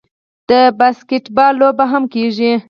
[0.49, 2.51] د باسکیټبال لوبې هم کیږي.